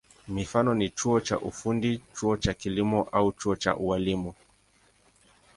Mifano 0.27 0.73
ni 0.73 0.89
chuo 0.89 1.19
cha 1.19 1.39
ufundi, 1.39 2.01
chuo 2.13 2.37
cha 2.37 2.53
kilimo 2.53 3.03
au 3.11 3.31
chuo 3.31 3.55
cha 3.55 3.75
ualimu. 3.75 4.33